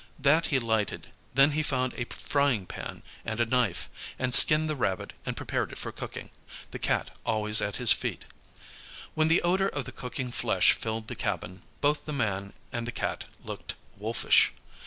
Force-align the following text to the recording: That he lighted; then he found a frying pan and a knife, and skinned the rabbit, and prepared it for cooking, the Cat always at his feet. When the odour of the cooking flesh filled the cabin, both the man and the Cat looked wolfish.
That 0.17 0.47
he 0.47 0.57
lighted; 0.57 1.09
then 1.35 1.51
he 1.51 1.61
found 1.61 1.93
a 1.93 2.05
frying 2.07 2.65
pan 2.65 3.03
and 3.23 3.39
a 3.39 3.45
knife, 3.45 3.87
and 4.17 4.33
skinned 4.33 4.67
the 4.67 4.75
rabbit, 4.75 5.13
and 5.27 5.37
prepared 5.37 5.71
it 5.71 5.77
for 5.77 5.91
cooking, 5.91 6.31
the 6.71 6.79
Cat 6.79 7.11
always 7.23 7.61
at 7.61 7.75
his 7.75 7.91
feet. 7.91 8.25
When 9.13 9.27
the 9.27 9.43
odour 9.43 9.67
of 9.67 9.85
the 9.85 9.91
cooking 9.91 10.31
flesh 10.31 10.71
filled 10.73 11.07
the 11.07 11.13
cabin, 11.13 11.61
both 11.81 12.05
the 12.05 12.13
man 12.13 12.53
and 12.71 12.87
the 12.87 12.91
Cat 12.91 13.25
looked 13.43 13.75
wolfish. 13.95 14.51